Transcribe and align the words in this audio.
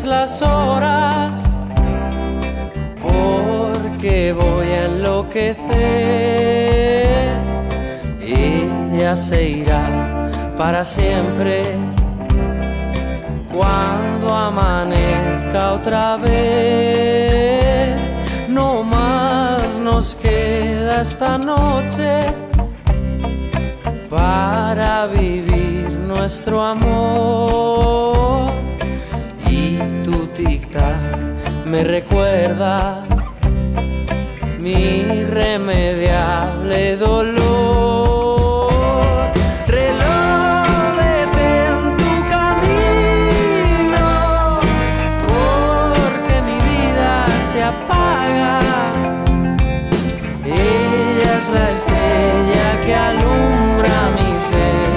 las 0.00 0.40
horas 0.40 1.44
porque 3.02 4.32
voy 4.32 4.66
a 4.68 4.86
enloquecer. 4.86 5.66
Ella 8.22 9.14
se 9.14 9.48
irá 9.48 10.30
para 10.56 10.82
siempre 10.82 11.62
cuando 13.52 14.34
amanezca 14.34 15.74
otra 15.74 16.16
vez. 16.16 17.94
No 18.48 18.82
más 18.82 19.76
nos 19.78 20.14
queda 20.14 21.02
esta 21.02 21.36
noche 21.36 22.20
para 24.08 25.06
vivir 25.06 25.90
nuestro 26.08 26.62
amor. 26.62 28.01
Me 31.72 31.82
recuerda 31.84 33.02
mi 34.58 34.74
irremediable 35.20 36.96
dolor. 36.98 38.70
Reloj, 39.66 40.68
detén 41.00 41.96
tu 41.96 42.12
camino, 42.34 44.08
porque 45.26 46.34
mi 46.48 46.58
vida 46.72 47.12
se 47.40 47.58
apaga. 47.62 48.60
Ella 50.44 51.30
es 51.38 51.46
la 51.56 51.66
estrella 51.70 52.68
que 52.84 52.94
alumbra 52.94 53.96
mi 54.18 54.30
ser. 54.34 54.92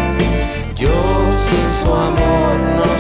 Yo 0.76 0.98
sin 1.38 1.68
su 1.80 1.90
amor 1.94 2.54
no 2.80 2.95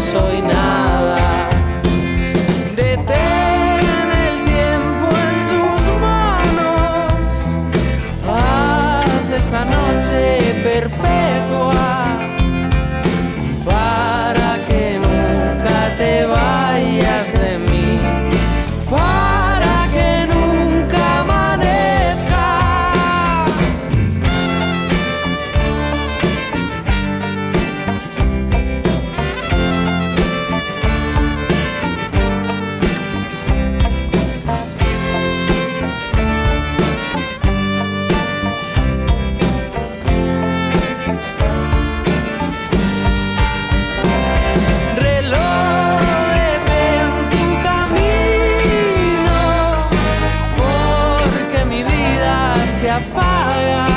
se 52.68 52.90
apaga. 52.90 53.88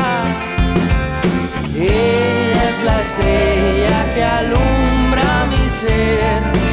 Ella 1.74 2.68
es 2.68 2.82
la 2.82 3.00
estrella 3.00 4.14
que 4.14 4.24
alumbra 4.24 5.46
mi 5.50 5.68
ser. 5.68 6.67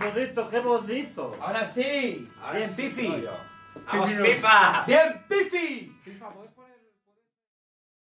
Bonito, 0.00 0.48
qué 0.48 0.60
bonito! 0.60 1.36
Ahora 1.40 1.66
sí. 1.66 2.28
Ahora 2.42 2.58
Bien, 2.58 2.70
sí, 2.70 2.82
Pifi. 2.82 3.24
¡Vamos, 3.86 4.10
pipa! 4.10 4.84
Bien, 4.86 5.24
Pifi. 5.28 5.96
Pifa, 6.04 6.28
¿puedes 6.30 6.52
poner 6.52 6.69